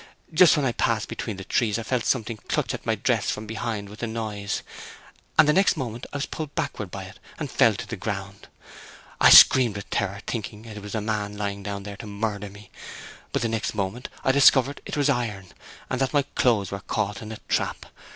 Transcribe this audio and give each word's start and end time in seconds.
Just 0.33 0.55
when 0.57 0.65
I 0.65 0.69
had 0.69 0.79
passed 0.79 1.07
between 1.07 1.37
these 1.37 1.45
trees 1.45 1.77
I 1.77 1.83
felt 1.83 2.05
something 2.05 2.37
clutch 2.49 2.73
at 2.73 2.87
my 2.87 2.95
dress 2.95 3.29
from 3.29 3.45
behind 3.45 3.87
with 3.87 4.01
a 4.01 4.07
noise, 4.07 4.63
and 5.37 5.47
the 5.47 5.53
next 5.53 5.77
moment 5.77 6.07
I 6.11 6.17
was 6.17 6.25
pulled 6.25 6.55
backward 6.55 6.89
by 6.89 7.03
it, 7.03 7.19
and 7.37 7.51
fell 7.51 7.75
to 7.75 7.85
the 7.85 7.95
ground. 7.97 8.47
I 9.19 9.29
screamed 9.29 9.75
with 9.75 9.91
terror, 9.91 10.21
thinking 10.25 10.65
it 10.65 10.81
was 10.81 10.95
a 10.95 11.01
man 11.01 11.37
lying 11.37 11.61
down 11.61 11.83
there 11.83 11.97
to 11.97 12.07
murder 12.07 12.49
me, 12.49 12.71
but 13.31 13.43
the 13.43 13.47
next 13.47 13.75
moment 13.75 14.09
I 14.23 14.31
discovered 14.31 14.81
it 14.87 14.97
was 14.97 15.07
iron, 15.07 15.49
and 15.87 16.01
that 16.01 16.13
my 16.13 16.23
clothes 16.33 16.71
were 16.71 16.79
caught 16.79 17.21
in 17.21 17.31
a 17.31 17.37
trap. 17.47 17.85